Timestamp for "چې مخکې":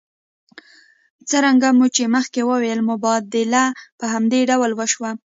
1.95-2.41